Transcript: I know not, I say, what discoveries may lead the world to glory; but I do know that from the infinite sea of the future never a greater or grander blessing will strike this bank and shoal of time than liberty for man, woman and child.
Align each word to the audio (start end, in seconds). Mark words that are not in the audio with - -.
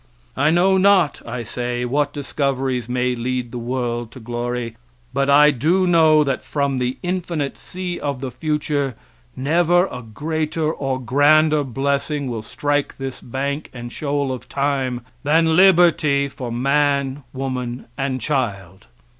I 0.35 0.49
know 0.49 0.77
not, 0.79 1.21
I 1.27 1.43
say, 1.43 1.85
what 1.85 2.11
discoveries 2.11 2.89
may 2.89 3.13
lead 3.13 3.51
the 3.51 3.59
world 3.59 4.09
to 4.13 4.19
glory; 4.19 4.75
but 5.13 5.29
I 5.29 5.51
do 5.51 5.85
know 5.85 6.23
that 6.23 6.43
from 6.43 6.79
the 6.79 6.97
infinite 7.03 7.55
sea 7.55 7.99
of 7.99 8.19
the 8.19 8.31
future 8.31 8.95
never 9.35 9.85
a 9.85 10.01
greater 10.01 10.73
or 10.73 10.99
grander 10.99 11.63
blessing 11.63 12.31
will 12.31 12.41
strike 12.41 12.97
this 12.97 13.21
bank 13.21 13.69
and 13.75 13.91
shoal 13.91 14.31
of 14.31 14.49
time 14.49 15.01
than 15.21 15.55
liberty 15.55 16.27
for 16.27 16.51
man, 16.51 17.21
woman 17.31 17.85
and 17.95 18.19
child. 18.19 18.87